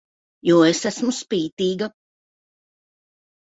Jo 0.49 0.55
es 0.69 0.81
esmu 0.93 1.13
spītīga! 1.19 1.93